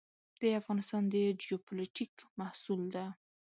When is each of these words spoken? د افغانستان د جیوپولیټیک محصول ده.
د 0.41 0.43
افغانستان 0.59 1.03
د 1.13 1.15
جیوپولیټیک 1.41 2.13
محصول 2.39 2.81
ده. 2.95 3.05